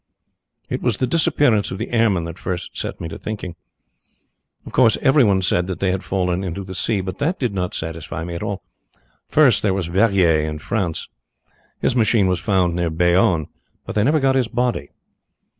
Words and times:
"It 0.67 0.81
was 0.81 0.97
the 0.97 1.05
disappearance 1.05 1.69
of 1.69 1.77
the 1.77 1.91
airmen 1.91 2.23
that 2.23 2.39
first 2.39 2.75
set 2.75 2.99
me 2.99 3.07
thinking. 3.07 3.55
Of 4.65 4.71
course, 4.71 4.97
everyone 5.03 5.43
said 5.43 5.67
that 5.67 5.79
they 5.79 5.91
had 5.91 6.03
fallen 6.03 6.43
into 6.43 6.63
the 6.63 6.73
sea, 6.73 7.01
but 7.01 7.19
that 7.19 7.37
did 7.37 7.53
not 7.53 7.75
satisfy 7.75 8.23
me 8.23 8.33
at 8.33 8.41
all. 8.41 8.63
First, 9.29 9.61
there 9.61 9.75
was 9.75 9.85
Verrier 9.89 10.39
in 10.39 10.57
France; 10.57 11.07
his 11.81 11.95
machine 11.95 12.25
was 12.25 12.39
found 12.39 12.73
near 12.73 12.89
Bayonne, 12.89 13.45
but 13.85 13.93
they 13.93 14.03
never 14.03 14.19
got 14.19 14.33
his 14.33 14.47
body. 14.47 14.89